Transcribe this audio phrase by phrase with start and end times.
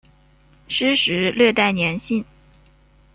[0.67, 2.25] 湿时略带黏性。